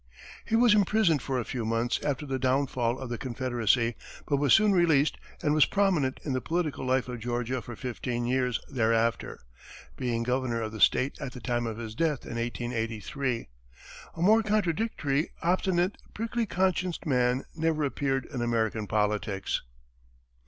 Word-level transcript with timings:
He 0.45 0.55
was 0.55 0.73
imprisoned 0.73 1.21
for 1.21 1.39
a 1.39 1.45
few 1.45 1.63
months 1.63 1.99
after 2.03 2.25
the 2.25 2.39
downfall 2.39 2.97
of 2.97 3.09
the 3.11 3.19
Confederacy, 3.19 3.93
but 4.27 4.37
was 4.37 4.51
soon 4.51 4.71
released 4.71 5.19
and 5.43 5.53
was 5.53 5.67
prominent 5.67 6.19
in 6.23 6.33
the 6.33 6.41
political 6.41 6.83
life 6.83 7.07
of 7.07 7.19
Georgia 7.19 7.61
for 7.61 7.75
fifteen 7.75 8.25
years 8.25 8.59
thereafter, 8.67 9.41
being 9.97 10.23
governor 10.23 10.59
of 10.59 10.71
the 10.71 10.81
state 10.81 11.15
at 11.21 11.33
the 11.33 11.39
time 11.39 11.67
of 11.67 11.77
his 11.77 11.93
death 11.93 12.25
in 12.25 12.37
1883. 12.37 13.47
A 14.15 14.21
more 14.23 14.41
contradictory, 14.41 15.29
obstinate, 15.43 15.97
prickly 16.15 16.47
conscienced 16.47 17.05
man 17.05 17.45
never 17.55 17.83
appeared 17.83 18.25
in 18.25 18.41
American 18.41 18.87
politics. 18.87 19.61